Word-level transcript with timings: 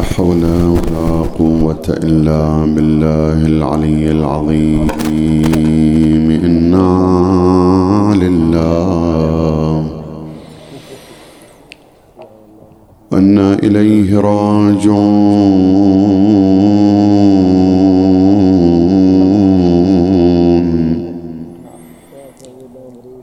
حول 0.00 0.44
ولا 0.44 1.22
قوة 1.38 1.86
إلا 1.88 2.64
بالله 2.74 3.46
العلي 3.46 4.10
العظيم. 4.10 4.88
إنا 6.48 6.92
لله 8.22 9.86
وإنا 13.12 13.48
إليه 13.54 14.08
راجعون. 14.20 15.82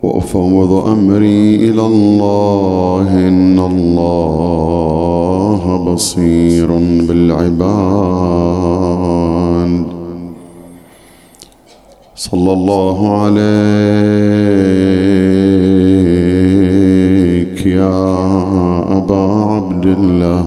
وأفوض 0.04 0.72
أمري 0.88 1.56
إلى 1.56 1.86
الله 1.86 3.08
إن 3.28 3.60
الله 3.60 4.69
بصير 5.94 6.70
بالعباد. 7.08 7.50
صلى 12.16 12.52
الله 12.54 13.00
عليك 13.22 13.40
يا 17.66 17.99
أبا 18.98 19.23
عبد 19.54 19.86
الله. 19.86 20.44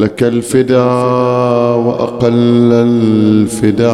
لك 0.00 0.22
الفداء 0.22 1.78
وأقل 1.78 2.72
الفداء 2.72 3.90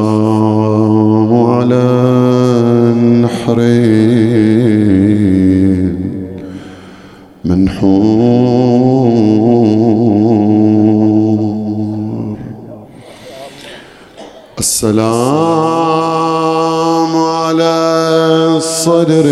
الصدر 18.57 19.25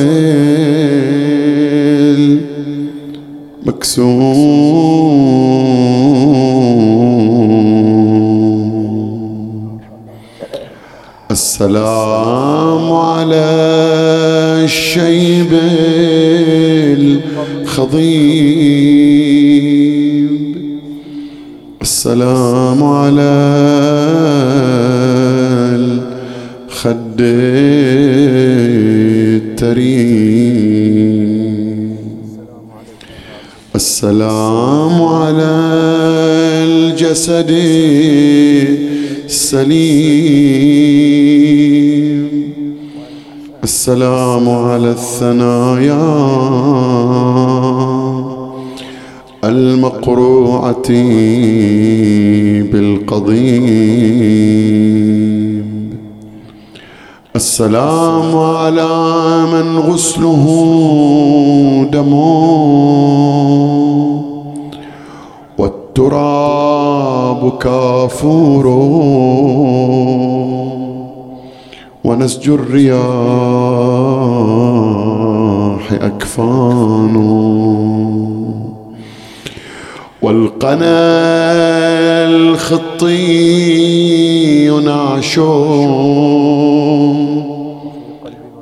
المكسور. 3.64 4.04
السلام 11.32 12.92
على 12.92 13.46
الشيب 14.64 15.52
الخضيب. 17.64 18.34
السلام 21.82 22.84
على 22.84 23.34
الجسد 37.50 38.84
السليم 39.26 40.64
السلام 43.64 44.50
على 44.50 44.92
الثنايا 44.92 46.03
المقروعة 49.44 50.90
بالقضيب. 52.72 54.03
السلام 57.35 58.35
على 58.35 58.90
من 59.53 59.78
غسله 59.79 60.46
دمه 61.91 62.44
والتراب 65.58 66.83
كافوره 67.49 68.84
ونسج 72.03 72.49
الرياح 72.49 73.03
أكفانه 75.93 77.34
والقنا 80.22 81.03
الخطي 82.25 83.63
نعشه 84.85 85.43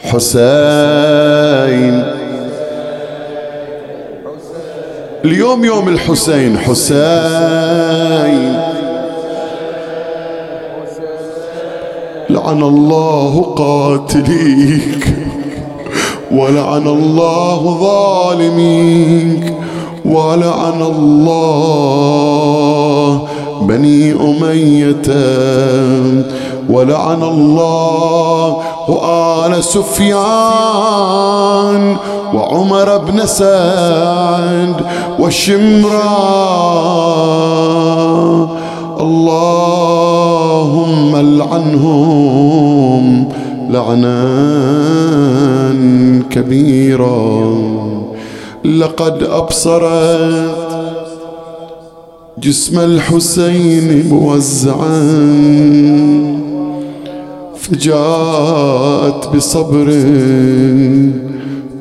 حسين. 0.00 2.11
اليوم 5.24 5.64
يوم 5.64 5.88
الحسين 5.88 6.58
حسين. 6.58 7.02
لعن 12.30 12.62
الله 12.62 13.54
قاتليك 13.56 15.06
ولعن 16.32 16.86
الله 16.86 17.78
ظالميك 17.80 19.54
ولعن 20.04 20.82
الله 20.82 21.68
بني 23.62 24.12
أمية. 24.12 25.08
ولعن 26.70 27.22
الله 27.22 28.56
وآل 28.88 29.64
سفيان 29.64 30.22
وعمر 32.34 32.98
بن 32.98 33.26
سعد 33.26 34.74
والشمرا 35.18 36.12
اللهم 39.00 41.16
العنهم 41.16 43.28
لعنا 43.70 44.22
كبيرا. 46.30 47.52
لقد 48.64 49.22
أبصرت 49.22 50.56
جسم 52.38 52.80
الحسين 52.80 54.08
موزعا. 54.08 55.02
فجاءت 57.62 59.36
بصبر 59.36 59.88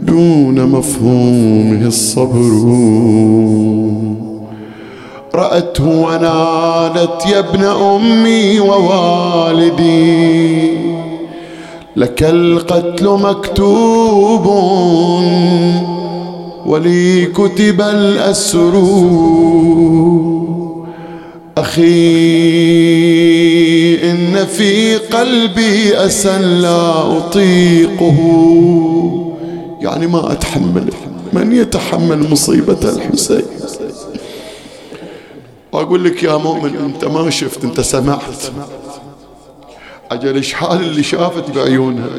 دون 0.02 0.66
مفهومه 0.66 1.88
الصبر. 1.88 2.52
رأته 5.36 5.88
ونادت 5.88 7.26
يا 7.26 7.40
ابن 7.40 7.64
أمي 7.64 8.60
ووالدي. 8.60 10.12
لك 11.96 12.24
القتل 12.24 13.10
مكتوب 13.10 14.46
ولي 16.66 17.26
كتب 17.26 17.82
الأسر 17.82 18.76
أخي 21.58 21.82
إن 24.12 24.46
في 24.46 24.98
قلبي 24.98 25.98
أسى 25.98 26.40
لا 26.40 27.18
أطيقه. 27.18 28.18
يعني 29.82 30.08
ما 30.08 30.32
أتحمل 30.32 30.90
من 31.34 31.56
يتحمل 31.56 32.30
مصيبة 32.30 32.78
الحسين. 32.84 33.46
وأقول 35.72 36.04
لك 36.04 36.24
يا 36.24 36.38
مؤمن 36.38 36.76
أنت 36.76 37.06
ما 37.06 37.30
شفت 37.30 37.64
أنت 37.64 37.82
سمعت. 37.82 38.44
أجل 40.12 40.44
حال 40.44 40.82
اللي 40.82 41.04
شافت 41.04 41.52
بعيونها؟ 41.56 42.10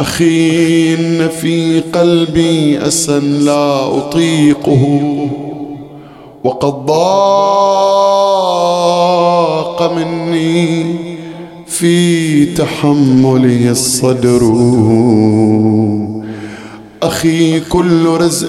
أخي 0.00 0.94
إن 0.94 1.28
في 1.28 1.80
قلبي 1.80 2.86
أسى 2.86 3.18
لا 3.20 3.98
أطيقه. 3.98 5.30
وقد 6.44 6.86
ضاق 6.86 8.24
مني 9.92 10.96
في 11.66 12.44
تحمله 12.54 13.70
الصدر. 13.70 14.52
أخي 17.02 17.60
كل 17.60 18.06
رزق 18.06 18.48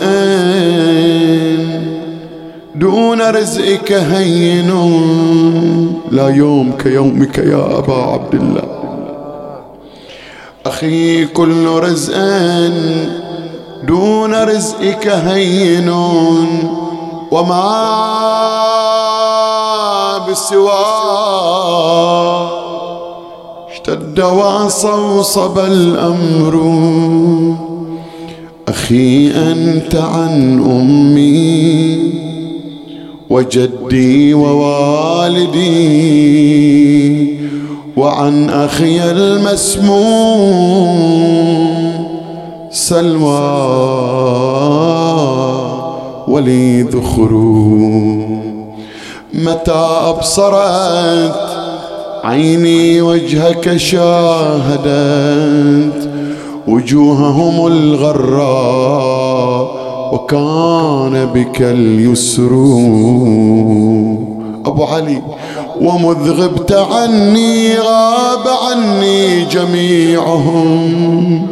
دون 2.76 3.22
رزقك 3.22 3.92
هين. 3.92 4.72
لا 6.12 6.30
يوم 6.30 6.72
كيومك 6.72 7.38
يا 7.38 7.78
أبا 7.78 7.94
عبد 7.94 8.34
الله. 8.34 8.64
أخي 10.66 11.26
كل 11.26 11.66
رزق 11.66 12.18
دون 13.88 14.34
رزقك 14.34 15.08
هين. 15.08 15.92
وما 17.36 17.68
بسوى 20.30 20.72
اشتد 23.72 24.20
وصوصب 24.20 25.60
الأمر. 25.60 26.56
أخي 28.68 29.32
أنت 29.32 29.96
عن 29.96 30.64
أمي 30.64 32.14
وجدي 33.30 34.34
ووالدي 34.34 35.66
وعن 37.98 38.50
أخي 38.50 39.12
المسموم 39.12 40.46
سلوى. 42.72 43.66
ولي 46.28 46.82
ذخر 46.82 47.32
متى 49.34 49.88
أبصرت؟ 50.06 51.36
عيني 52.24 53.02
وجهك 53.02 53.78
شاهدت. 53.78 54.86
وجوههم 56.68 57.68
الغراء 57.68 59.66
وكان 60.14 61.26
بك 61.34 61.62
اليسر. 61.62 62.52
أبو 64.66 64.84
علي 64.84 65.22
ومذ 65.82 66.32
غبت 66.32 66.72
عني 66.72 67.78
غاب 67.78 68.48
عني 68.68 69.46
جميعهم. 69.46 71.48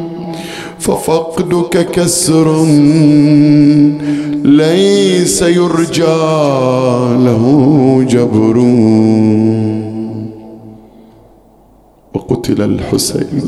ففقدك 0.83 1.91
كسر 1.91 2.65
ليس 4.43 5.41
يرجى 5.41 6.23
له 7.27 7.43
جبر. 8.09 8.57
وقتل 12.13 12.61
الحسين. 12.61 13.41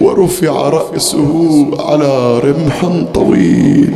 ورفع 0.00 0.68
رأسه 0.68 1.66
على 1.78 2.38
رمح 2.38 2.88
طويل. 3.14 3.94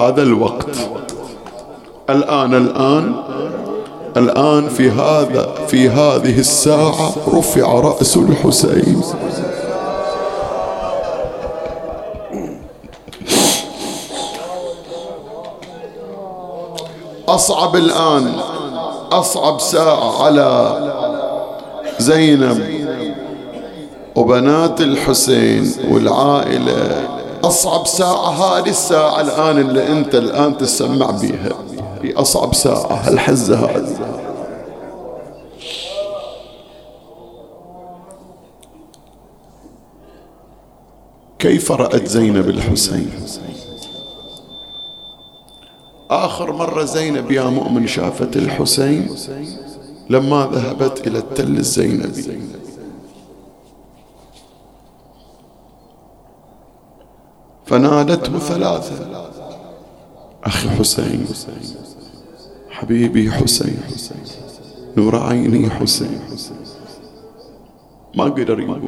هذا 0.00 0.22
الوقت. 0.22 0.76
الآن 2.10 2.54
الآن 2.54 3.14
الآن 4.16 4.68
في 4.68 4.90
هذا 4.90 5.54
في 5.68 5.88
هذه 5.88 6.38
الساعة 6.38 7.12
رفع 7.28 7.80
رأس 7.80 8.16
الحسين. 8.16 9.02
أصعب 17.28 17.76
الآن 17.76 18.32
أصعب 19.12 19.60
ساعة 19.60 20.22
على 20.22 20.76
زينب 21.98 22.80
وبنات 24.16 24.80
الحسين 24.80 25.72
والعائلة. 25.90 27.08
أصعب 27.44 27.86
ساعة 27.86 28.30
هذه 28.30 28.68
الساعة 28.68 29.20
الآن 29.20 29.58
اللي 29.58 29.88
أنت 29.88 30.14
الآن 30.14 30.58
تسمع 30.58 31.10
بيها. 31.10 31.69
هي 32.02 32.12
أصعب 32.12 32.54
ساعة 32.54 32.94
هالحزة 32.94 33.66
هذه 33.66 34.20
كيف 41.38 41.72
رأت 41.72 42.06
زينب 42.06 42.48
الحسين؟ 42.48 43.10
آخر 46.10 46.52
مرة 46.52 46.84
زينب 46.84 47.30
يا 47.30 47.44
مؤمن 47.44 47.86
شافت 47.86 48.36
الحسين 48.36 49.16
لما 50.10 50.48
ذهبت 50.52 51.06
إلى 51.06 51.18
التل 51.18 51.56
الزينبي. 51.56 52.40
فنادته 57.66 58.38
ثلاثة. 58.38 59.39
أخي 60.44 60.70
حسين 60.70 61.26
حبيبي 62.70 63.30
حسين 63.30 63.78
نور 64.96 65.16
عيني 65.16 65.70
حسين. 65.70 66.20
ما 68.16 68.24
قدر 68.24 68.60
يقول. 68.60 68.80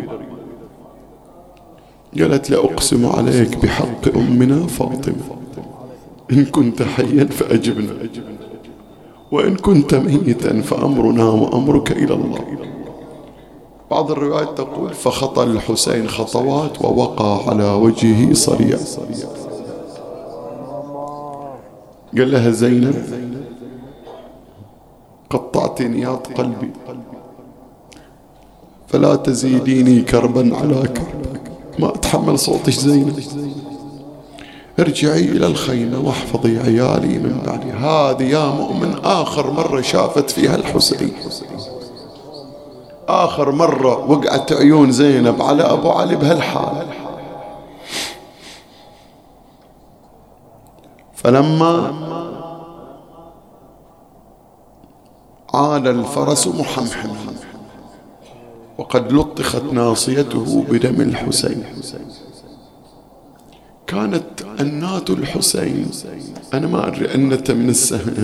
قالت 2.20 2.50
لأقسم 2.50 3.06
عليك 3.06 3.56
بحق 3.56 4.16
أمنا 4.16 4.66
فاطمة. 4.66 5.36
إن 6.32 6.44
كنت 6.44 6.82
حيا 6.82 7.24
فأجبنا. 7.24 7.94
وإن 9.32 9.56
كنت 9.56 9.94
ميتا 9.94 10.60
فأمرنا 10.60 11.24
وأمرك 11.24 11.92
إلى 11.92 12.14
الله. 12.14 12.44
بعض 13.90 14.10
الروايات 14.10 14.58
تقول 14.58 14.94
فخطى 14.94 15.42
الحسين 15.42 16.08
خطوات 16.08 16.84
ووقع 16.84 17.50
على 17.50 17.72
وجهه 17.72 18.34
صريع 18.34 18.76
قال 22.18 22.32
لها 22.32 22.50
زينب 22.50 22.94
قطعت 25.30 25.82
نياط 25.82 26.26
قلبي 26.26 26.70
فلا 28.88 29.16
تزيديني 29.16 30.00
كربا 30.00 30.56
على 30.56 30.74
كرب 30.74 31.36
ما 31.78 31.88
أتحمل 31.88 32.38
صوتك 32.38 32.70
زينب. 32.70 33.20
ارجعي 34.78 35.24
إلى 35.24 35.46
الخيمة 35.46 36.00
واحفظي 36.00 36.58
عيالي 36.58 37.18
من 37.18 37.42
بعدي. 37.46 37.72
هذه 37.72 38.22
يا 38.22 38.46
مؤمن 38.46 38.94
آخر 39.04 39.50
مرة 39.50 39.80
شافت 39.80 40.30
فيها 40.30 40.56
الحسين. 40.56 41.12
آخر 43.08 43.50
مرة 43.52 44.10
وقعت 44.10 44.52
عيون 44.52 44.92
زينب 44.92 45.42
على 45.42 45.62
أبو 45.62 45.90
علي 45.90 46.16
بهالحال. 46.16 46.86
فلما 51.22 51.92
عاد 55.54 55.86
الفرس 55.86 56.48
محمحما 56.48 57.34
وقد 58.78 59.12
لطخت 59.12 59.62
ناصيته 59.72 60.64
بدم 60.70 61.00
الحسين. 61.00 61.64
كانت 63.86 64.42
أنات 64.60 65.10
الحسين 65.10 65.90
أنا 66.54 66.66
ما 66.66 66.88
أدري 66.88 67.14
أنت 67.14 67.50
من 67.50 67.68
السهم 67.68 68.14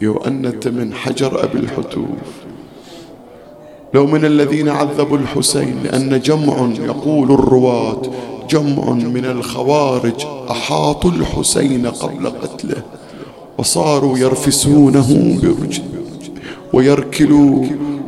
يو 0.00 0.16
أنت 0.16 0.68
من 0.68 0.94
حجر 0.94 1.44
أبي 1.44 1.58
الحتوف. 1.58 2.44
لو 3.94 4.06
من 4.06 4.24
الذين 4.24 4.68
عذبوا 4.68 5.18
الحسين 5.18 5.82
لأن 5.82 6.20
جمع 6.20 6.68
يقول 6.78 7.32
الرواة 7.32 8.02
جمع 8.50 8.90
من 8.90 9.24
الخوارج 9.24 10.26
أحاطوا 10.50 11.10
الحسين 11.10 11.86
قبل 11.86 12.30
قتله 12.42 12.82
وصاروا 13.58 14.18
يرفسونه 14.18 15.38
برجل 15.42 15.82
ويركلوا 16.72 17.64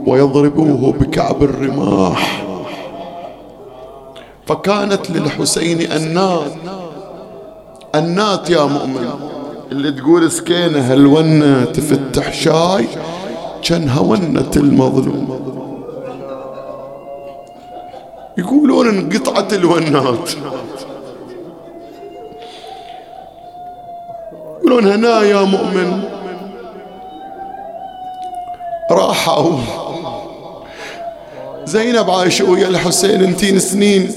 ويضربوه 0.07 0.93
بكعب 0.93 1.43
الرماح. 1.43 2.43
فكانت 4.47 5.11
للحسين 5.11 5.93
النات 5.93 6.53
النات 7.95 8.51
يا 8.51 8.65
مؤمن 8.65 9.09
اللي 9.73 9.93
تقول 9.93 10.31
سكينة 10.31 10.93
هالونة 10.93 11.65
تفتح 11.65 12.33
شاي 12.33 12.87
كانها 13.63 14.01
ونة 14.01 14.51
المظلوم. 14.57 15.66
يقولون 18.39 18.89
انقطعت 18.89 19.53
الونات. 19.53 20.31
يقولون 24.59 24.87
هنا 24.87 25.23
يا 25.23 25.43
مؤمن. 25.43 26.03
راحوا. 28.91 29.59
زينب 31.65 32.11
عايشة 32.11 32.51
ويا 32.51 32.69
الحسين 32.69 33.25
انتين 33.25 33.59
سنين. 33.59 34.13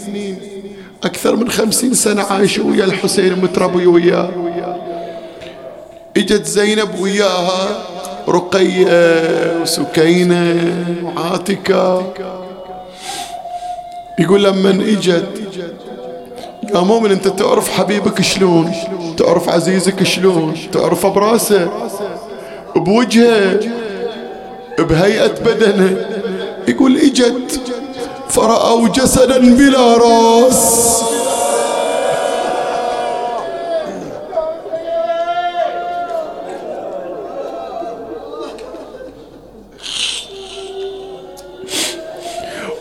أكثر 1.03 1.35
من 1.35 1.49
خمسين 1.49 1.93
سنة 1.93 2.23
عايشة 2.23 2.65
ويا 2.65 2.85
الحسين 2.85 3.39
متربي 3.41 3.87
وياه 3.87 4.29
إجت 6.17 6.45
زينب 6.45 6.99
وياها 6.99 7.83
رقية 8.27 9.61
وسكينة 9.61 10.55
وعاتكة. 11.03 12.13
يقول 14.19 14.43
لما 14.43 14.69
إجت 14.69 15.25
يا 16.75 16.79
مؤمن 16.79 17.11
أنت 17.11 17.27
تعرف 17.27 17.69
حبيبك 17.69 18.21
شلون؟ 18.21 18.71
تعرف 19.17 19.49
عزيزك 19.49 20.03
شلون؟ 20.03 20.53
تعرفه 20.71 21.09
براسه 21.09 21.69
بوجهه؟ 22.75 23.59
بهيئة 24.79 25.27
بدنه؟ 25.45 26.05
يقول 26.67 26.97
إجت 26.97 27.61
فرأوا 28.29 28.87
جسدا 28.87 29.55
بلا 29.55 29.97
راس. 29.97 31.03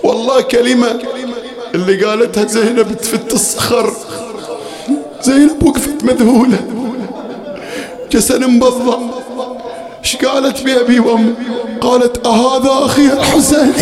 والله 0.05 0.41
كلمة 0.41 1.01
اللي 1.79 2.05
قالتها 2.05 2.45
زينب 2.45 2.97
تفت 2.97 3.33
الصخر. 3.33 3.93
زينب 5.23 5.63
وقفت 5.63 6.05
مذهولة 6.05 6.59
جسد 8.11 8.45
مبضم 8.45 9.11
إيش 10.05 10.17
قالت 10.17 10.63
بأبي 10.63 11.01
وأمي 11.01 11.35
قالت 11.81 12.27
أهذا 12.27 12.85
أخي 12.85 13.07
الحسين. 13.13 13.73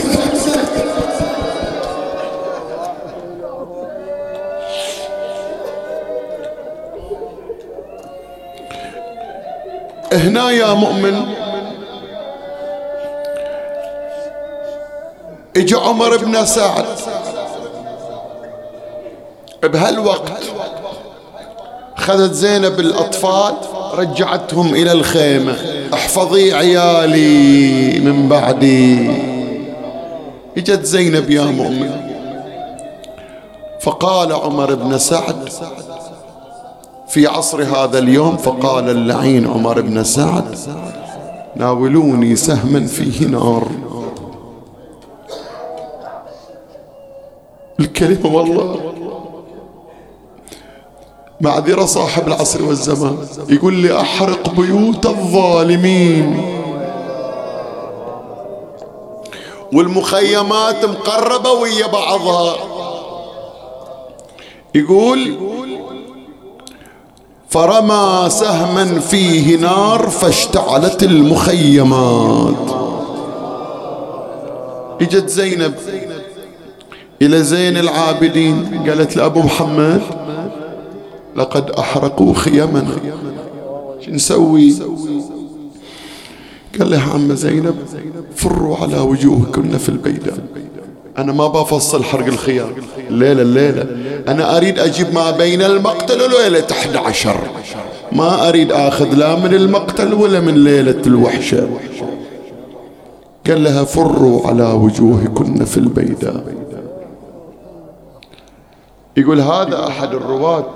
هنا 10.12 10.50
يا 10.50 10.74
مؤمن. 10.74 11.22
اجى 15.56 15.74
عمر 15.74 16.16
بن 16.16 16.46
سعد. 16.46 16.84
بهالوقت 19.66 20.32
خذت 21.96 22.32
زينب 22.32 22.80
الأطفال 22.80 23.54
رجعتهم 23.94 24.75
إلى 24.75 24.92
الخيمة. 24.92 25.56
احفظي 25.94 26.52
عيالي 26.52 28.00
من 28.00 28.28
بعدي. 28.28 29.11
إجت 30.56 30.85
زينب 30.85 31.30
يا 31.30 31.44
مؤمن. 31.44 31.90
فقال 33.80 34.32
عمر 34.32 34.75
بن 34.75 34.99
سعد 34.99 35.49
في 37.08 37.26
عصر 37.26 37.62
هذا 37.62 37.99
اليوم 37.99 38.37
فقال 38.37 38.90
اللعين 38.90 39.46
عمر 39.46 39.80
بن 39.80 40.04
سعد 40.04 40.58
ناولوني 41.56 42.37
سهما 42.37 42.87
فيه 42.87 43.26
نار. 43.26 43.68
الكلمة 47.80 48.35
والله. 48.35 48.92
معذرة 51.40 51.85
صاحب 51.85 52.28
العصر 52.28 52.64
والزمان. 52.64 53.19
يقول 53.49 53.75
لي 53.75 54.00
أحرق 54.00 54.50
بيوت 54.50 55.07
الظالمين. 55.07 56.52
والمخيمات 59.73 60.85
مقربة 60.85 61.50
ويا 61.50 61.87
بعضها. 61.87 62.57
يقول 64.75 65.37
فرمى 67.49 68.25
سهما 68.28 69.00
فيه 69.00 69.57
نار 69.57 70.09
فاشتعلت 70.09 71.02
المخيمات. 71.02 72.55
إجت 75.00 75.28
زينب 75.28 75.75
إلى 77.23 77.43
زين 77.43 77.76
العابدين. 77.76 78.85
قالت 78.88 79.16
لأبو 79.16 79.40
محمد 79.40 80.02
لقد 81.37 81.71
أحرقوا 81.71 82.35
خيمنا. 82.35 82.97
شو 84.00 84.11
نسوي؟ 84.11 84.75
قال 86.78 86.90
لها 86.90 87.12
عم 87.12 87.35
زينب 87.35 87.75
فروا 88.37 88.76
على 88.76 88.99
وجوهكن 88.99 89.78
في 89.78 89.88
البيداء 89.88 90.38
أنا 91.19 91.33
ما 91.33 91.47
بفصل 91.47 92.05
حرق 92.05 92.26
الخيام. 92.26 92.69
الليلة 93.11 93.43
الليلة 93.43 93.87
أنا 94.28 94.57
أريد 94.57 94.78
أجيب 94.78 95.14
ما 95.14 95.31
بين 95.31 95.62
المقتل 95.62 96.23
وليلة 96.23 96.66
11 96.71 97.37
ما 98.12 98.49
أريد 98.49 98.73
أخذ 98.73 99.14
لا 99.14 99.37
من 99.38 99.55
المقتل 99.55 100.14
ولا 100.14 100.40
من 100.40 100.64
ليلة 100.64 101.02
الوحشة. 101.07 101.69
قال 103.47 103.64
لها 103.64 103.85
فروا 103.85 104.47
على 104.47 104.73
وجوهكن 104.73 105.64
في 105.64 105.76
البيداء 105.76 106.45
يقول 109.16 109.40
هذا 109.40 109.87
أحد 109.88 110.14
الرواة. 110.14 110.73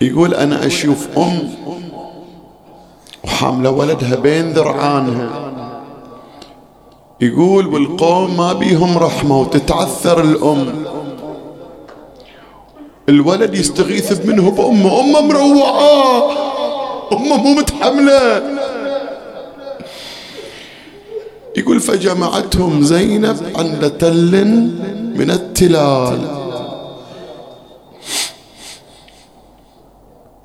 يقول 0.00 0.34
أنا 0.34 0.66
أشوف 0.66 1.18
أم 1.18 1.54
وحاملة 3.24 3.70
ولدها 3.70 4.16
بين 4.16 4.52
ذرعانها. 4.52 5.52
يقول 7.20 7.66
والقوم 7.66 8.36
ما 8.36 8.52
بيهم 8.52 8.98
رحمة 8.98 9.40
وتتعثر 9.40 10.20
الأم. 10.20 10.84
الولد 13.08 13.54
يستغيث 13.54 14.26
منه 14.26 14.50
بأمه 14.50 15.00
أمه 15.00 15.20
مروعة 15.20 16.32
أمه 17.12 17.36
مو 17.36 17.54
متحملة. 17.54 18.59
يقول 21.56 21.80
فجمعتهم 21.80 22.82
زينب 22.82 23.36
عند 23.56 23.90
تل 23.90 24.44
من 25.16 25.30
التلال. 25.30 26.40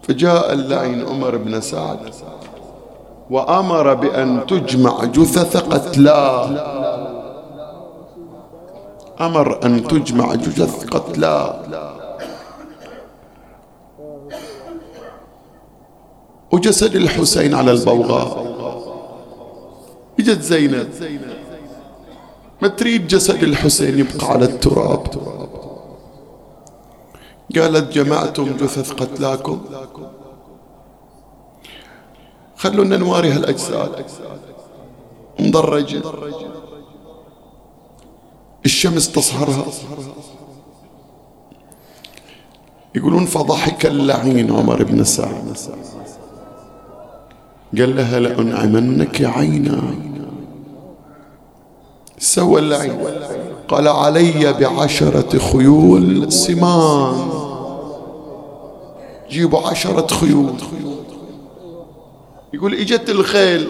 فجاء 0.02 0.54
اللعين 0.54 1.06
عمر 1.06 1.38
بن 1.38 1.62
سعد 1.62 2.00
وأمر 3.30 3.94
بأن 3.94 4.46
تجمع 4.48 5.04
جثث 5.06 5.58
قتلاه 5.58 6.50
أمر 9.22 9.66
أن 9.66 9.88
تجمع 9.88 10.36
جثث 10.36 10.86
قتلاه 10.86 11.60
وجسد 16.52 16.96
الحسين 16.96 17.56
على 17.56 17.72
البوغاء. 17.72 18.55
إجت 20.20 20.42
زينب. 20.42 20.90
ما 22.62 22.68
تريد 22.68 23.08
جسد 23.08 23.44
الحسين 23.44 24.00
يبقى 24.00 24.28
على 24.28 24.46
التراب؟ 24.46 25.08
قالت 27.56 27.94
جمعتم 27.94 28.58
جثث 28.58 28.92
قتلاكم. 28.92 29.62
خلونا 32.56 32.98
نواري 32.98 33.32
هالأجساد. 33.32 34.06
مدرجة. 35.40 36.02
الشمس 38.66 39.12
تصهرها. 39.12 39.66
يقولون 42.96 43.26
فضحك 43.26 43.86
اللعين 43.86 44.52
عمر 44.52 44.84
بن 44.84 45.04
سعد. 45.04 45.58
قال 47.78 47.96
لها 47.96 48.20
لأنعمنك 48.20 49.22
عينا 49.22 49.96
سوى 52.20 52.60
اللعين 52.60 53.06
قال 53.68 53.88
علي 53.88 54.54
بعشرة 54.54 55.38
خيول 55.38 56.32
سمان. 56.32 57.30
جيبوا 59.30 59.68
عشرة 59.68 60.08
خيول. 60.08 60.54
يقول 62.54 62.74
إجت 62.74 63.10
الخيل. 63.10 63.68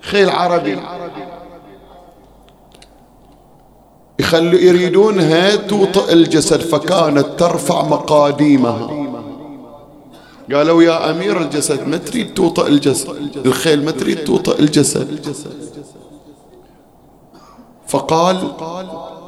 خيل 0.00 0.30
عربي. 0.30 0.78
يخلوا 4.18 4.60
يريدونها 4.60 5.56
توطئ 5.56 6.12
الجسد 6.12 6.60
فكانت 6.60 7.26
ترفع 7.38 7.82
مقاديمها. 7.82 9.06
قالوا 10.52 10.82
يا 10.82 11.10
أمير 11.10 11.42
الجسد 11.42 11.88
ما 11.88 11.96
تريد 11.96 12.34
توطئ 12.34 12.68
الجسد؟ 12.68 13.36
الخيل 13.46 13.84
ما 13.84 13.90
تريد 13.90 14.24
توطئ 14.24 14.60
الجسد. 14.60 15.36
فقال 17.86 18.36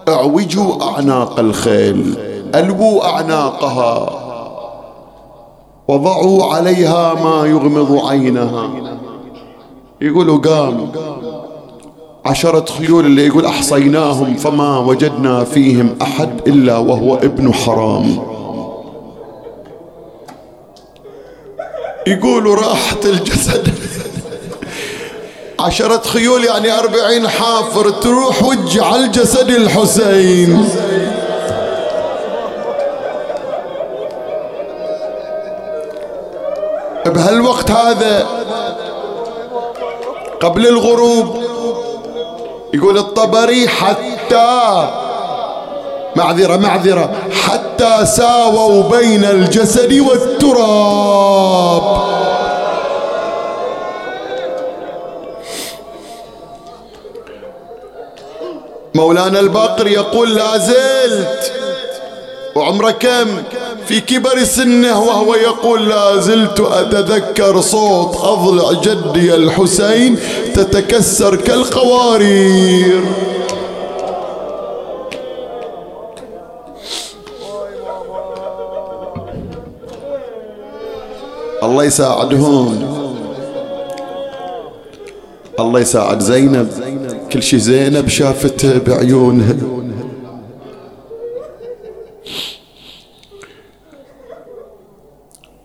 أعوجوا 0.08 0.82
أعناق 0.82 1.38
الخيل 1.38 2.18
ألووا 2.54 3.06
أعناقها 3.06 4.24
وضعوا 5.88 6.44
عليها 6.44 7.14
ما 7.14 7.46
يغمض 7.46 8.06
عينها. 8.06 8.70
يقولوا 10.00 10.38
قام 10.38 10.92
عشرة 12.26 12.64
خيول 12.64 13.06
اللي 13.06 13.26
يقول 13.26 13.46
أحصيناهم 13.46 14.34
فما 14.34 14.78
وجدنا 14.78 15.44
فيهم 15.44 15.96
أحد 16.02 16.48
إلا 16.48 16.78
وهو 16.78 17.14
ابن 17.14 17.54
حرام. 17.54 18.18
يقولوا 22.06 22.56
راحت 22.56 23.06
الجسد. 23.06 23.68
عشرة 25.60 26.02
خيول 26.02 26.44
يعني 26.44 26.78
أربعين 26.78 27.28
حافر 27.28 27.90
تروح 27.90 28.42
وجه 28.42 28.84
على 28.84 29.04
الجسد 29.04 29.50
الحسين. 29.50 30.68
بهالوقت 37.06 37.70
هذا 37.70 38.26
قبل 40.40 40.66
الغروب 40.66 41.42
يقول 42.74 42.98
الطبري 42.98 43.68
حتى 43.68 44.88
معذرة 46.16 46.56
معذرة 46.56 47.10
حتى 47.46 48.06
ساووا 48.06 48.82
بين 48.82 49.24
الجسد 49.24 49.92
والتراب. 49.92 51.82
مولانا 58.98 59.40
الباقر 59.40 59.86
يقول 59.86 60.34
لا 60.34 60.58
زلت 60.58 61.52
وعمره 62.54 62.90
كم؟ 62.90 63.28
في 63.86 64.00
كبر 64.00 64.44
سنه 64.44 65.00
وهو 65.00 65.34
يقول 65.34 65.88
لا 65.88 66.16
زلت 66.16 66.60
أتذكر 66.60 67.60
صوت 67.60 68.16
أضلع 68.16 68.72
جدي 68.72 69.34
الحسين 69.34 70.18
تتكسر 70.54 71.36
كالقوارير. 71.36 73.04
الله 81.62 81.84
يساعدهم 81.84 82.66
الله 85.60 85.80
يساعد 85.80 86.20
زينب. 86.20 86.68
كل 87.32 87.42
شي 87.42 87.58
زينب 87.58 88.08
شافته 88.08 88.78
بعيونها. 88.78 89.56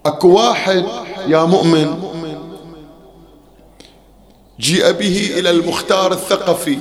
أكو 0.06 0.30
واحد 0.34 0.86
يا 1.28 1.44
مؤمن 1.44 2.04
جيء 4.60 4.92
به 4.92 5.32
إلى 5.40 5.50
المختار 5.50 6.12
الثقفي. 6.12 6.78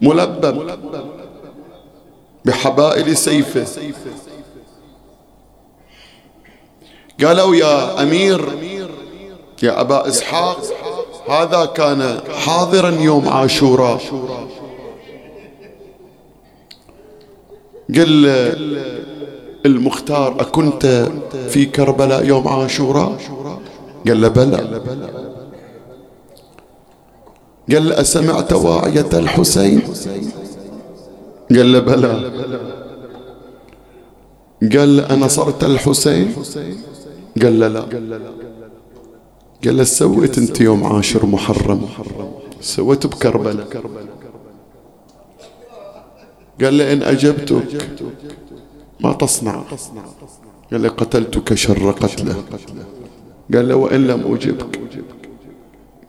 ملبب 0.00 0.78
بحبائل 2.44 3.16
سيفه. 3.16 3.66
قالوا 7.24 7.56
يا 7.56 8.02
أمير 8.02 8.48
يا 9.62 9.80
أبا 9.80 10.08
إسحاق 10.08 10.58
هذا 11.28 11.64
كان 11.64 12.20
حاضرا 12.30 12.90
يوم 12.90 13.28
عاشوراء. 13.28 14.00
قل 17.88 18.26
المختار 19.66 20.40
أكنت 20.40 21.08
في 21.48 21.66
كربلاء 21.66 22.24
يوم 22.24 22.48
عاشوراء؟ 22.48 23.18
قال 24.08 24.20
له 24.20 24.28
بلى. 24.28 24.56
قال 27.72 27.88
له 27.88 28.00
أسمعت 28.00 28.52
واعية 28.52 29.10
الحسين؟ 29.12 29.82
قال 31.50 31.72
له 31.72 31.78
بلى. 31.78 32.30
قال 34.72 34.96
له 34.96 35.14
أنا 35.14 35.28
صرت 35.28 35.64
الحسين؟ 35.64 36.34
قال 37.42 37.60
له 37.60 37.68
لا. 37.68 37.84
قال 39.64 39.76
له 39.76 39.84
سويت 39.84 40.38
انت 40.38 40.60
يوم 40.60 40.84
عاشر 40.84 41.26
محرم. 41.26 41.88
سويت 42.60 43.06
بكربلاء. 43.06 43.66
قال 46.60 46.74
لي 46.74 46.92
إن 46.92 47.02
أجبتك 47.02 47.86
ما 49.00 49.12
تصنع. 49.12 49.62
قال 50.72 50.80
لي 50.80 50.88
قتلتك 50.88 51.54
شر 51.54 51.90
قتله. 51.90 52.44
قال 53.54 53.68
له 53.68 53.74
وإن 53.74 54.06
لم 54.06 54.34
أجبك. 54.34 54.80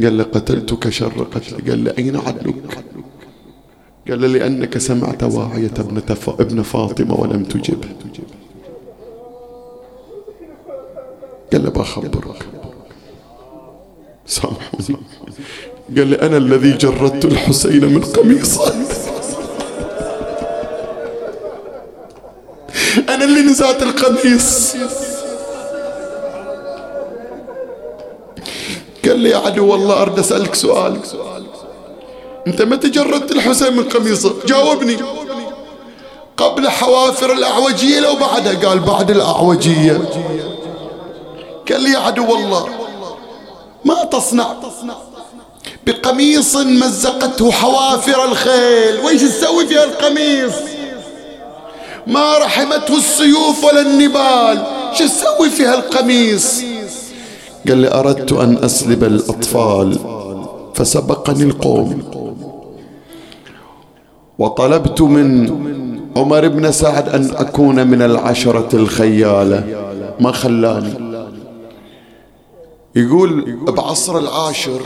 قال 0.02 0.14
لي 0.14 0.24
قتلتك 0.24 0.90
شر 0.90 1.24
قتله. 1.24 1.72
قال 1.72 1.80
لي 1.80 1.94
أين 1.98 2.16
عدلك؟ 2.16 2.84
قال 4.08 4.20
لي 4.20 4.28
لأنك 4.28 4.78
سمعت 4.78 5.24
واعية 5.24 5.74
ابن 6.40 6.62
فاطمة 6.62 7.20
ولم 7.22 7.44
تجبه. 7.44 7.90
قال 11.54 11.64
له 11.64 11.70
بخبرك. 11.70 12.55
سامحوني. 14.26 15.00
قال 15.98 16.08
لي 16.08 16.16
أنا 16.16 16.38
الذي 16.38 16.78
جردت 16.78 17.26
الحسين 17.26 17.86
من 17.86 18.04
قميصه. 18.04 18.74
أنا 23.10 23.24
اللي 23.24 23.42
نزعت 23.42 23.84
القميص. 23.84 24.76
قال 29.06 29.20
لي 29.20 29.30
يا 29.30 29.38
عدو 29.38 29.72
والله 29.72 30.02
أرد 30.02 30.20
أسألك 30.20 30.56
سؤال. 30.56 31.00
أنت 32.48 32.62
متى 32.62 32.90
جردت 32.90 33.32
الحسين 33.32 33.78
من 33.78 33.84
قميصه؟ 33.84 34.34
جاوبني. 34.46 34.98
قبل 36.38 36.70
حوافر 36.70 37.34
الأعوجية 37.34 38.00
لو 38.00 38.16
بعدها؟ 38.16 38.70
قال 38.70 38.80
بعد 38.80 39.12
الأعوجية. 39.12 40.02
قال 41.72 41.82
لي 41.82 41.90
يا 41.90 42.00
عدو 42.00 42.32
والله. 42.32 42.85
ما 43.86 44.04
تصنع؟ 44.04 44.54
بقميص 45.88 46.56
مزقته 46.56 47.52
حوافر 47.52 48.26
الخيل. 48.26 49.00
ويش 49.06 49.22
تسوي 49.22 49.68
فيها 49.68 49.84
القميص 49.84 50.54
ما 52.08 52.38
رحمته 52.38 52.98
السيوف 52.98 53.64
ولا 53.64 53.82
النبال. 53.82 54.64
شو 54.94 55.06
تسوي 55.06 55.50
فيها 55.50 55.76
القميص 55.76 56.62
قال 57.68 57.78
لي 57.78 57.94
أردت 57.94 58.34
أن 58.34 58.64
أسلب 58.64 59.04
الأطفال. 59.04 60.00
فسبقني 60.74 61.44
القوم. 61.44 62.04
وطلبت 64.40 65.02
من 65.02 65.56
عمر 66.18 66.48
بن 66.48 66.72
سعد 66.72 67.10
أن 67.10 67.32
أكون 67.36 67.88
من 67.88 68.02
العشرة 68.02 68.70
الخيالة. 68.74 69.64
ما 70.20 70.32
خلاني. 70.32 71.15
يقول 72.96 73.56
بعصر 73.66 74.18
العاشر 74.18 74.82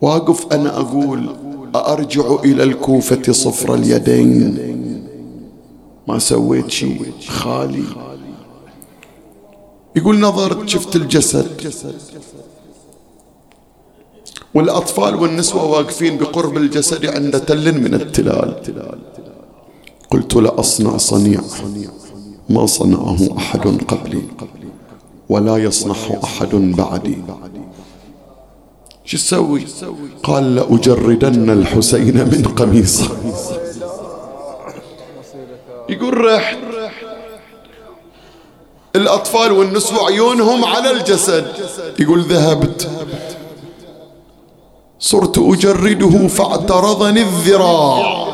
واقف 0.00 0.52
أنا 0.52 0.80
أقول 0.80 1.36
أرجع 1.74 2.36
إلى 2.44 2.62
الكوفة 2.62 3.32
صفر 3.32 3.74
اليدين. 3.74 4.76
ما 6.08 6.18
سويت 6.18 6.70
شيء 6.70 7.12
خالي. 7.28 7.84
يقول 9.96 10.20
نظرت 10.20 10.68
شفت 10.68 10.96
الجسد. 10.96 11.72
والأطفال 14.54 15.14
والنسوة 15.14 15.64
واقفين 15.64 16.18
بقرب 16.18 16.56
الجسد 16.56 17.06
عند 17.06 17.40
تل 17.40 17.80
من 17.80 17.94
التلال. 17.94 18.62
قلت 20.10 20.36
لأصنع 20.36 20.96
صنيع 20.96 21.40
ما 22.48 22.66
صنعه 22.66 23.36
أحد 23.36 23.60
قبلي. 23.88 24.22
ولا 25.28 25.56
يصنعه 25.56 26.20
أحد 26.24 26.54
بعدي. 26.54 27.18
شو 29.04 29.16
تسوي؟ 29.16 29.66
قال 30.22 30.54
لأجردن 30.54 31.50
الحسين 31.50 32.16
من 32.16 32.52
قميصه. 32.56 33.16
يقول 35.88 36.24
رحت 36.24 36.58
الأطفال 38.96 39.52
والنسوة 39.52 40.06
عيونهم 40.06 40.64
على 40.64 40.90
الجسد. 40.90 41.46
يقول 42.00 42.20
ذهبت. 42.20 42.90
صرت 44.98 45.38
أجرده 45.38 46.28
فاعترضني 46.28 47.20
الذراع 47.20 48.26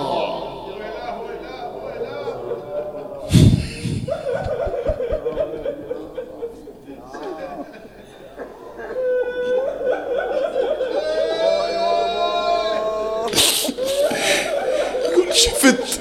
شفت 15.32 16.00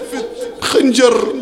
خنجر 0.62 1.34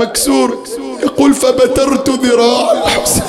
مكسور 0.00 0.64
يقول 1.02 1.34
فبترت 1.34 2.08
ذراع 2.10 2.72
الحسين. 2.72 3.22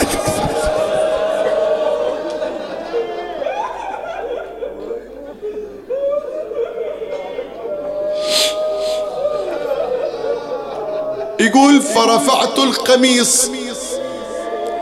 يقول 11.40 11.82
فرفعت 11.82 12.60
القميص 12.60 13.52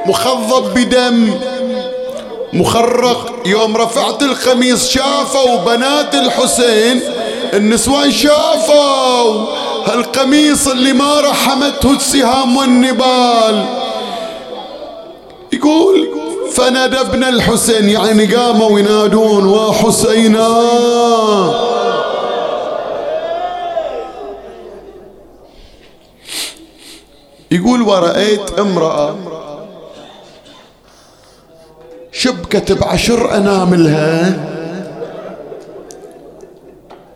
مخضب 0.05 0.73
بدم 0.73 1.39
مخرق 2.53 3.35
يوم 3.45 3.77
رفعت 3.77 4.23
القميص 4.23 4.89
شافوا 4.89 5.55
بنات 5.55 6.15
الحسين 6.15 7.01
النسوان 7.53 8.11
شافوا. 8.11 9.58
هالقميص 9.89 10.67
اللي 10.67 10.93
ما 10.93 11.21
رحمته 11.21 11.91
السهام 11.95 12.57
والنبال. 12.57 13.65
يقول 15.53 16.09
فنادى 16.51 16.99
ابن 16.99 17.23
الحسين 17.23 17.89
يعني 17.89 18.35
قاموا 18.35 18.79
ينادون 18.79 19.45
وحسينا. 19.45 20.49
يقول 27.51 27.81
ورأيت 27.81 28.59
امرأة 28.59 29.15
شبكة 32.11 32.75
بعشر 32.75 33.35
أناملها. 33.35 34.58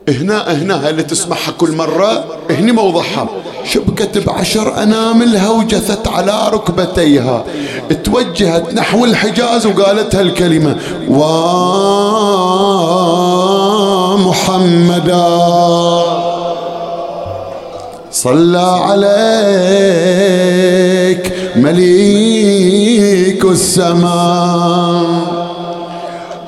هنا 0.10 0.52
هنا 0.54 0.89
اللي 0.89 1.04
تسمعها 1.04 1.52
كل 1.58 1.72
مرة؟ 1.72 2.24
هني 2.50 2.72
موضحها. 2.72 3.28
شبكة 3.63 4.22
بعشر 4.26 4.84
أناملها 4.84 5.50
وجثت 5.50 6.08
على 6.08 6.50
ركبتيها. 6.54 7.44
توجهت 8.04 8.74
نحو 8.74 9.06
الحجاز 9.06 9.66
وقالت 9.66 10.16
هالكلمة 10.16 10.76
ومحمدا 14.13 15.28
صلى 18.12 18.60
عليك 18.60 19.04
مليك 21.56 23.46
السماء. 23.46 25.12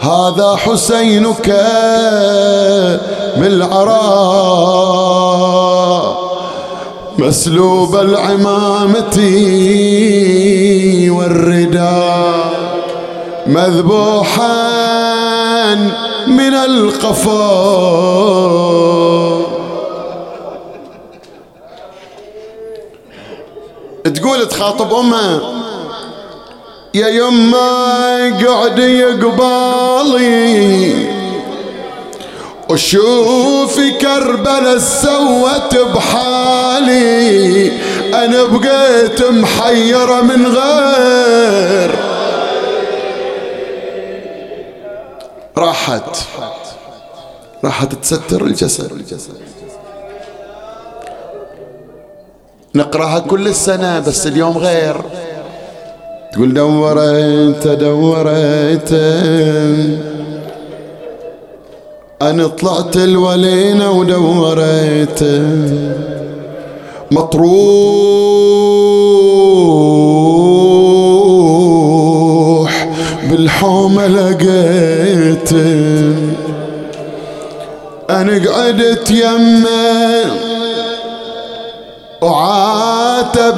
هذا 0.06 0.56
حسينك 0.56 1.50
بالعراء 3.38 4.86
مسلوب 7.18 7.96
العمامة 7.96 9.18
والرداء. 11.18 12.36
مذبوحا 13.48 14.56
من 16.28 16.54
القفا 16.54 17.76
تقول 24.14 24.48
تخاطب 24.48 24.94
امها 24.94 25.55
يا 26.96 27.08
يما 27.08 28.46
قعدي 28.48 29.04
قبالي 29.04 30.96
وشوفي 32.70 33.92
كربلة 33.92 34.78
سوت 34.78 35.76
بحالي. 35.76 37.72
أنا 38.14 38.44
بقيت 38.44 39.24
محيرة 39.24 40.22
من 40.22 40.46
غير. 40.48 41.96
راحت. 45.58 46.18
راحت 47.64 47.94
تستر 47.94 48.46
الجسد. 48.46 49.08
نقرأها 52.76 53.20
كل 53.20 53.48
السنة 53.48 54.00
بس 54.00 54.28
اليوم 54.28 54.58
غير. 54.58 55.02
تقول 56.36 56.54
دورت 56.54 57.68
دورت 57.68 58.94
أنا 62.22 62.48
طلعت 62.48 62.96
الولينة 62.96 63.92
ودوريت. 63.92 65.20
مطروح 67.12 67.46
بالحومة 73.30 74.08
لقيت. 74.08 75.52
أنا 78.10 78.50
قعدت 78.50 79.12
يمه 79.12 80.26
وعاتبته. 82.22 83.56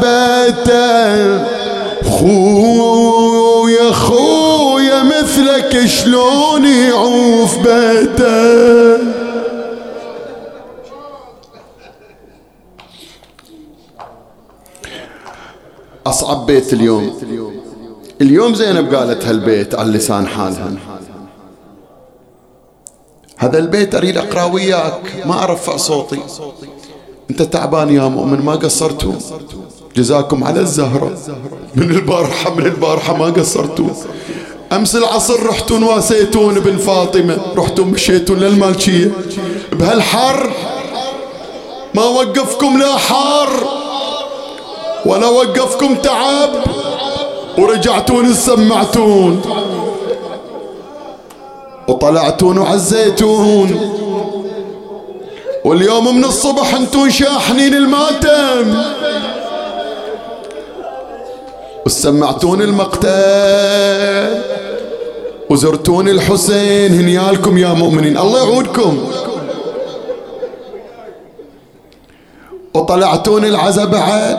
خويا 2.03 3.91
خويا 3.91 5.03
مثلك 5.03 5.85
شلون 5.85 6.65
يعوف 6.65 7.57
بيته؟ 7.57 8.97
أصعب 16.07 16.45
بيت 16.45 16.73
اليوم. 16.73 17.19
اليوم 18.21 18.53
زينب 18.55 18.95
قالت 18.95 19.25
هالبيت 19.25 19.75
على 19.75 19.91
لسان 19.91 20.27
حالها. 20.27 20.71
هذا 23.37 23.59
البيت 23.59 23.95
أريد 23.95 24.17
أقرأ 24.17 24.43
وياك. 24.43 25.23
ما 25.25 25.43
أرفع 25.43 25.77
صوتي. 25.77 26.19
أنت 27.29 27.41
تعبان 27.41 27.89
يا 27.89 28.07
مؤمن 28.07 28.45
ما 28.45 28.55
قصرتوا؟ 28.55 29.13
جزاكم 29.97 30.43
على 30.43 30.59
الزهرة 30.59 31.17
من 31.75 31.91
البارحة 31.91 32.53
من 32.53 32.65
البارحة 32.65 33.17
ما 33.17 33.25
قصرتوا. 33.25 33.89
أمس 34.71 34.95
العصر 34.95 35.45
رحتون 35.45 35.83
واسيتون 35.83 36.57
ابن 36.57 36.77
فاطمة. 36.77 37.37
رحتون 37.55 37.87
مشيتون 37.87 38.39
للمالكية 38.39 39.11
بهالحر 39.71 40.51
ما 41.95 42.03
وقفكم 42.05 42.77
لا 42.79 42.97
حار 42.97 43.49
ولا 45.05 45.27
وقفكم 45.27 45.95
تعب 45.95 46.49
ورجعتون 47.57 48.33
سمعتون 48.33 49.41
وطلعتون 51.87 52.57
وعزيتون. 52.57 53.93
واليوم 55.65 56.17
من 56.17 56.25
الصبح 56.25 56.73
انتون 56.73 57.09
شاحنين 57.11 57.73
الماتم. 57.73 58.83
وسمعتون 61.87 62.61
المقتل 62.61 64.41
وزرتون 65.49 66.09
الحسين 66.09 66.93
هنيالكم 66.93 67.57
يا 67.57 67.73
مؤمنين. 67.73 68.17
الله 68.17 68.39
يعودكم. 68.39 69.11
وطلعتون 72.73 73.45
العزا 73.45 73.85
بعد 73.85 74.37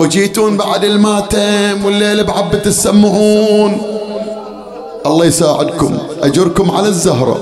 وجيتون 0.00 0.56
بعد 0.56 0.84
الماتم 0.84 1.84
والليل 1.84 2.24
بعبة 2.24 2.62
السمعون 2.66 3.82
الله 5.06 5.24
يساعدكم. 5.24 5.98
أجركم 6.22 6.70
على 6.70 6.88
الزهرة. 6.88 7.40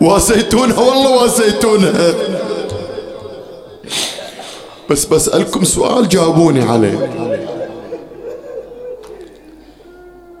واسيتونها 0.00 0.80
والله 0.80 1.22
واسيتونها. 1.22 2.14
بس 4.90 5.04
بسألكم 5.04 5.64
سؤال 5.64 6.08
جاوبوني 6.08 6.62
عليه. 6.62 7.10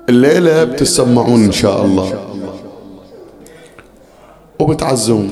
الليلة 0.08 0.64
بتسمعون 0.64 1.44
إن 1.44 1.52
شاء 1.52 1.84
الله. 1.84 2.14
وبتعزون. 4.58 5.30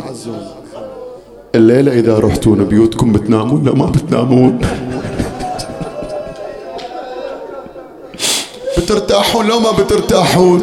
الليلة 1.55 1.93
إذا 1.93 2.19
رحتون 2.19 2.65
بيوتكم 2.65 3.13
بتنامون 3.13 3.65
لا 3.65 3.75
ما 3.75 3.87
بتنامون؟ 3.87 4.59
بترتاحون 8.79 9.47
لو 9.47 9.61
ما 9.61 9.71
بترتاحون. 9.71 10.63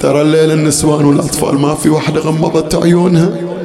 ترى 0.00 0.22
الليل 0.22 0.50
النسوان 0.50 1.04
والأطفال 1.04 1.58
ما 1.58 1.74
في 1.74 1.90
واحدة 1.90 2.20
غمضت 2.20 2.74
عيونها. 2.74 3.57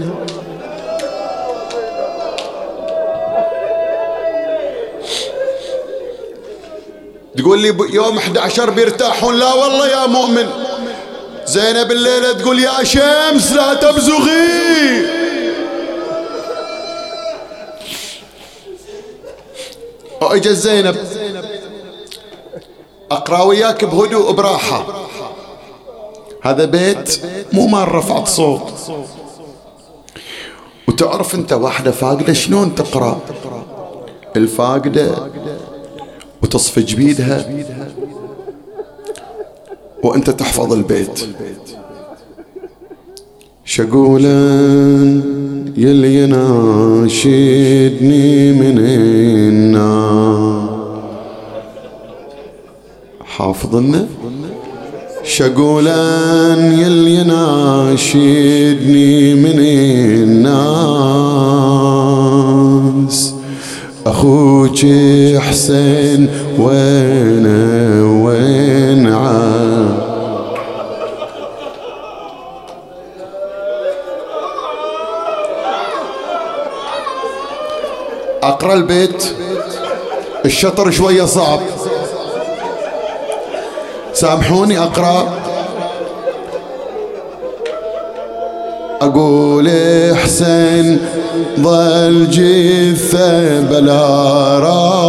تقول 7.37 7.59
لي 7.59 7.75
يوم 7.93 8.17
11 8.17 8.69
بيرتاحون؟ 8.69 9.35
لا 9.35 9.53
والله 9.53 9.87
يا 9.87 10.05
مؤمن. 10.05 10.49
زينب 11.45 11.91
الليلة 11.91 12.33
تقول 12.33 12.59
يا 12.59 12.83
شمس 12.83 13.51
لا 13.51 13.73
تبزغي. 13.73 15.23
واجت 20.21 20.47
زينب 20.47 20.97
أقرأ 23.11 23.43
وياك 23.43 23.85
بهدوء 23.85 24.31
براحه 24.31 24.85
هذا 26.41 26.65
بيت 26.65 27.21
مو 27.53 27.67
مال 27.67 27.95
رفعت 27.95 28.27
صوت. 28.27 28.73
وتعرف 30.87 31.35
أنت 31.35 31.53
واحدة 31.53 31.91
فاقدة 31.91 32.33
شلون 32.33 32.75
تقرأ؟ 32.75 33.19
الفاقدة 34.35 35.31
وتصفج 36.43 36.95
بيدها 36.95 37.49
وأنت 40.03 40.29
تحفظ 40.29 40.73
البيت. 40.73 41.27
شقولا 43.65 44.29
يلي 45.77 46.23
يناشدني 46.23 47.31
من 48.51 48.77
النار 48.79 50.03
حافظنا؟ 53.25 54.07
شقولا 55.23 56.53
يلي 56.73 57.15
يناشدني 57.15 58.53
من 59.35 59.59
الناس 63.03 63.32
أخوك 64.05 64.77
حسين 65.39 66.29
وين 66.59 67.45
وين 68.23 69.13
عاد 69.13 70.03
أقرأ 78.43 78.73
البيت. 78.73 79.25
الشطر 80.45 80.91
شوية 80.91 81.25
صعب. 81.25 81.59
سامحوني 84.13 84.79
أقرأ. 84.79 85.42
أقول 89.03 89.69
حسين 90.15 90.99
ظل 91.59 92.27
جثة 92.29 93.59
بلا 93.59 94.59
راس. 94.59 95.03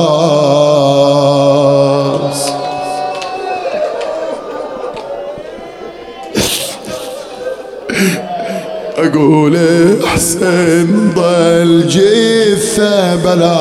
أقول 8.99 9.57
حسين 10.05 11.13
ظل 11.17 11.89
جثة 11.89 13.15
بلا 13.15 13.59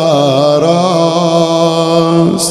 راس. 0.59 2.47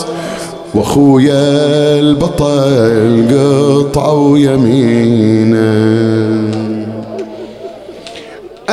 وأخويا 0.74 1.98
البطل 1.98 3.28
قطعوا 3.30 4.38
يمينه. 4.38 6.31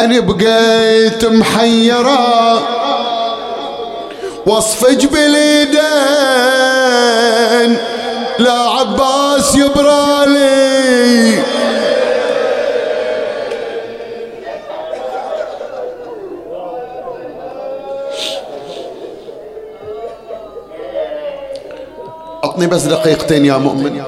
أنا 0.04 0.20
بقيت 0.20 1.26
محيرة. 1.26 2.60
واصفج 4.46 5.06
باليدين 5.06 5.80
لا 8.40 8.52
عباس 8.52 9.56
يبرالي. 9.56 11.40
أعطني 22.44 22.68
بس 22.68 22.84
دقيقتين 22.84 23.46
يا 23.46 23.58
مؤمن. 23.58 24.02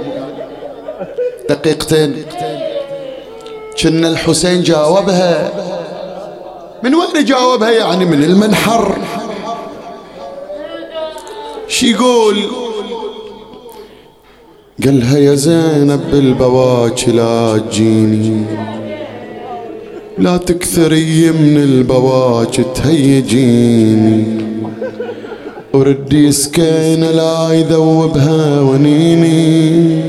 دقيقتين. 1.49 2.25
كنا 3.81 4.07
الحسين 4.07 4.63
جاوبها. 4.63 5.51
من 6.83 6.95
وين 6.95 7.25
جاوبها 7.25 7.71
يعني؟ 7.71 8.05
من 8.05 8.23
المنحر. 8.23 8.97
شي 11.67 11.91
يقول؟ 11.91 12.43
قالها 14.85 15.17
يا 15.17 15.35
زينب 15.35 16.11
بالبواكي 16.11 17.11
لا 17.11 17.57
تجيني. 17.57 18.45
لا 20.17 20.37
تكثري 20.37 21.31
من 21.31 21.57
البواكي 21.57 22.63
تهيجيني. 22.75 24.41
وردي 25.73 26.31
سكينة 26.31 27.11
لا 27.11 27.51
يذوبها 27.51 28.61
ونيني. 28.61 30.03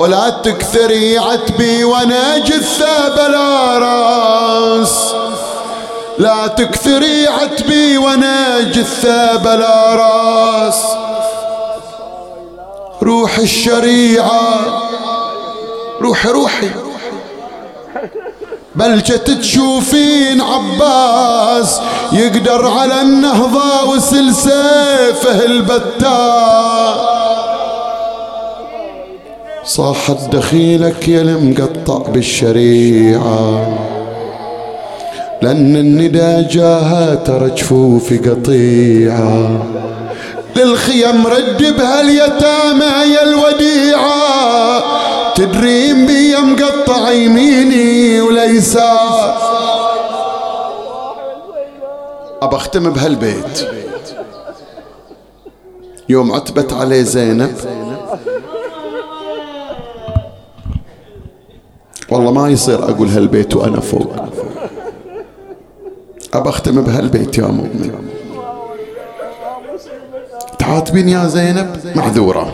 ولا 0.00 0.30
تكثري 0.30 1.18
عتبي 1.18 1.84
وأنا 1.84 2.38
جثة 2.38 3.08
بلا 3.16 3.78
راس. 3.78 5.17
لا 6.18 6.46
تكثري 6.46 7.26
عتبي 7.26 7.98
وأنا 7.98 8.60
جثة 8.60 9.36
بلا 9.36 9.94
راس. 9.94 10.82
روح 13.02 13.38
الشريعة 13.38 14.80
روحي 16.00 16.28
روحي. 16.28 16.70
بلجة 18.74 19.16
تشوفين 19.16 20.40
عباس 20.40 21.80
يقدر 22.12 22.68
على 22.68 23.00
النهضة 23.00 23.90
وسلسيفه 23.90 25.44
البتار 25.44 27.08
صاحت 29.64 30.16
دخيلك 30.32 31.08
يا 31.08 31.20
المقطع 31.22 32.10
بالشريعة. 32.10 33.78
لأن 35.42 35.76
الندى 35.76 36.48
جاها 36.50 37.14
ترى 37.14 37.50
جفوفي 37.50 38.18
قطيعة. 38.18 39.66
للخيم 40.56 41.26
رد 41.26 41.76
بها 41.78 42.00
اليتامى 42.00 43.14
يا 43.14 43.22
الوديعة. 43.22 44.82
تدرين 45.34 46.06
بي 46.06 46.36
مقطع 46.36 47.10
يميني 47.10 48.20
وليسار 48.20 49.34
أبى 52.42 52.56
أختم 52.56 52.90
بهالبيت. 52.90 53.68
يوم 56.08 56.32
عتبت 56.32 56.72
عليه 56.72 57.02
زينب. 57.02 57.54
والله 62.10 62.30
ما 62.30 62.48
يصير 62.48 62.84
أقول 62.84 63.08
هالبيت 63.08 63.56
وأنا 63.56 63.80
فوق. 63.80 64.12
أبى 66.34 66.48
أختم 66.48 66.82
بهالبيت 66.82 67.38
يا 67.38 67.46
مؤمن. 67.46 67.90
تعاتبين 70.58 71.08
يا 71.08 71.26
زينب؟ 71.26 71.76
معذورة. 71.94 72.52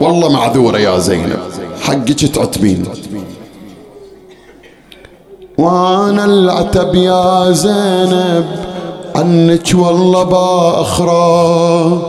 والله 0.00 0.28
معذورة 0.28 0.78
يا 0.78 0.98
زينب. 0.98 1.38
حقك 1.82 2.24
تعتبين. 2.24 2.84
وأنا 5.58 6.24
العتب 6.24 6.94
يا 6.94 7.52
زينب 7.52 8.46
عنك 9.16 9.68
والله 9.74 10.22
باخرى 10.22 12.02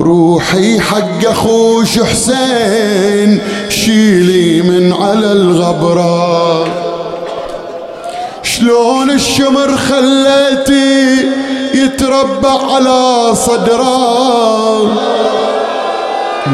روحي 0.00 0.80
حق 0.80 1.26
أخوش 1.26 1.98
حسين 1.98 3.40
شيلي 3.68 4.62
من 4.62 4.92
على 4.92 5.32
الغبرة. 5.32 6.87
شلون 8.58 9.10
الشمر 9.10 9.76
خليتي 9.76 11.30
يتربع 11.74 12.74
على 12.74 13.34
صدره؟ 13.34 14.92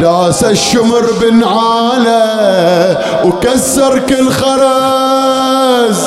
داس 0.02 0.44
الشمر 0.44 1.04
بنعاله 1.20 2.98
وكسر 3.26 3.98
كل 3.98 4.30
خرز. 4.30 5.98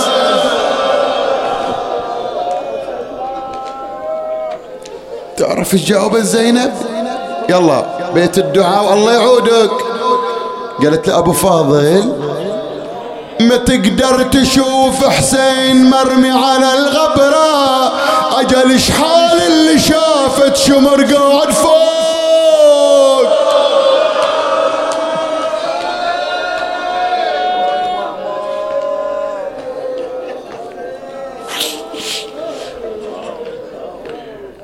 تعرف 5.37 5.75
جاوب 5.75 6.17
زينب 6.17 6.73
يلا 7.49 7.85
بيت 8.13 8.37
الدعاء 8.37 8.91
والله 8.91 9.13
يعودك. 9.13 9.71
قالت 10.83 11.07
له 11.07 11.17
ابو 11.17 11.31
فاضل 11.31 12.16
ما 13.39 13.57
تقدر 13.57 14.23
تشوف 14.23 15.05
حسين 15.05 15.89
مرمي 15.89 16.29
على 16.31 16.73
الغبرة. 16.73 17.91
أجل 18.39 18.79
شحال 18.79 19.41
اللي 19.47 19.79
شافت 19.79 20.55
شمر 20.55 21.03
قاعد 21.03 21.51
فوق؟ 21.51 21.77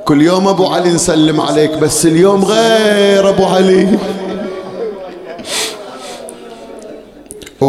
كل 0.05 0.21
يوم 0.21 0.47
أبو 0.47 0.67
علي 0.67 0.89
نسلم 0.89 1.41
عليك 1.41 1.71
بس 1.71 2.05
اليوم 2.05 2.45
غير 2.45 3.29
أبو 3.29 3.45
علي. 3.45 3.99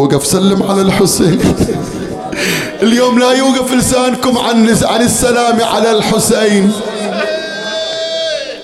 اوقف 0.05 0.27
سلم 0.27 0.63
على 0.63 0.83
الحسين. 0.83 1.55
اليوم 2.83 3.19
لا 3.19 3.33
يوقف 3.33 3.73
لسانكم 3.73 4.39
عن 4.39 4.79
عن 4.83 5.03
السلام 5.03 5.63
على 5.63 5.91
الحسين. 5.91 6.73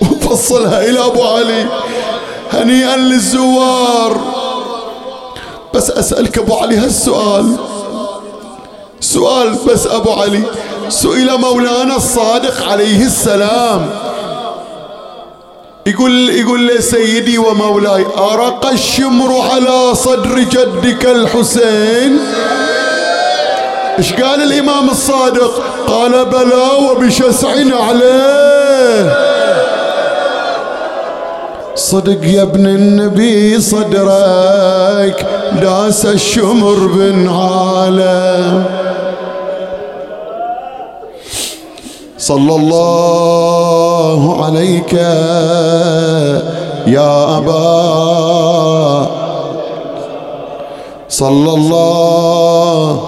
وفصلها 0.00 0.84
إلى 0.84 1.06
أبو 1.06 1.22
علي. 1.22 1.66
هنيئا 2.52 2.96
للزوار. 2.96 4.20
بس 5.74 5.90
أسألك 5.90 6.38
أبو 6.38 6.54
علي 6.54 6.76
هالسؤال. 6.76 7.56
سؤال 9.00 9.56
بس 9.68 9.86
أبو 9.86 10.10
علي. 10.10 10.42
سئل 10.88 11.38
مولانا 11.38 11.96
الصادق 11.96 12.68
عليه 12.68 13.06
السلام. 13.06 13.90
يقول 15.86 16.30
يقول 16.30 16.82
سيدي 16.82 17.38
ومولاي 17.38 18.06
أرق 18.18 18.66
الشمر 18.66 19.40
على 19.52 19.94
صدر 19.94 20.38
جدك 20.38 21.06
الحسين؟ 21.06 22.18
إيش 23.98 24.12
قال 24.12 24.42
الإمام 24.42 24.90
الصادق؟ 24.90 25.62
قال 25.86 26.24
بلى 26.24 26.70
وبشسع 26.90 27.48
عليه. 27.88 29.16
صدق 31.74 32.24
يا 32.24 32.42
ابن 32.42 32.66
النبي 32.66 33.60
صدرك 33.60 35.26
داس 35.62 36.06
الشمر 36.06 36.74
بن 36.74 37.28
عالم. 37.28 38.64
صلى 42.20 42.54
الله 42.56 44.44
عليك 44.44 44.92
يا 46.86 47.38
أبا. 47.38 47.80
صلى 51.08 51.52
الله 51.54 53.00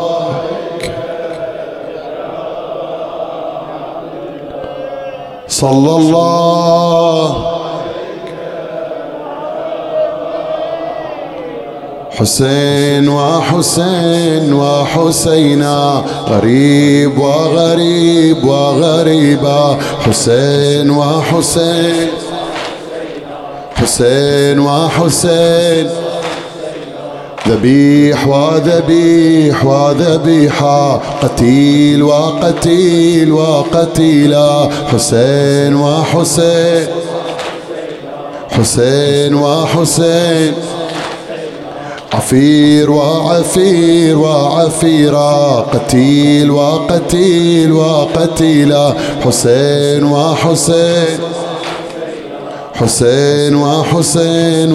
صلى 5.49 5.97
الله 5.97 7.52
حسين 12.23 13.09
وحسين 13.09 14.53
وحسينا 14.53 16.05
غريب 16.29 17.19
وغريب 17.19 18.45
وغريبا 18.45 19.79
حسين 20.07 20.91
وحسين 20.91 22.07
حسين 23.75 24.59
وحسين. 24.59 25.91
ذبيح 27.49 28.27
وذبيح 28.29 29.65
وذبيحا 29.65 31.01
قتيل 31.23 32.03
وقتيل 32.03 33.33
وقتيلا 33.33 34.69
حسين 34.93 35.77
وحسين 35.77 36.87
حسين 38.51 39.35
وحسين. 39.35 40.55
عفير 42.15 42.91
وعفير 42.91 44.19
وعفيرا 44.19 45.61
قتيل 45.61 46.51
وقتيل 46.51 47.73
وقتيلا 47.73 48.95
حسين 49.25 50.05
وحسين 50.05 51.19
حسين 52.75 53.55
وحسين 53.55 54.73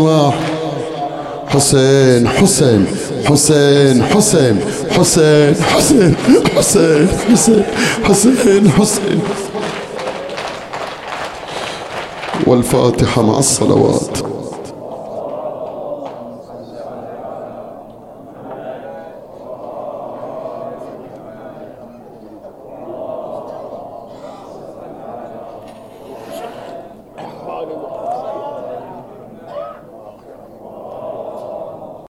وحسين 1.47 2.27
حسين 2.27 2.87
حسين 3.25 4.03
حسين 4.03 4.05
حسين 4.11 4.59
حسين 5.77 6.15
حسين 6.57 7.07
حسين 7.29 7.63
حسين 8.03 8.71
حسين. 8.71 9.21
والفاتحة 12.47 13.21
مع 13.21 13.39
الصلوات. 13.39 14.17